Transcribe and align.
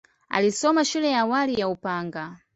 Alisoma 0.29 0.83
shule 0.85 1.11
ya 1.11 1.19
awali 1.19 1.59
ya 1.59 1.69
Upanga. 1.69 2.37